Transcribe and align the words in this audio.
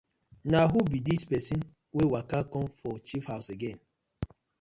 Na 0.51 0.59
who 0.71 0.79
bi 0.91 0.99
dis 1.07 1.23
pesin 1.29 1.61
wey 1.95 2.07
waka 2.13 2.39
com 2.51 2.65
for 2.79 2.95
chief 3.07 3.23
haws 3.29 3.47
again. 3.55 3.79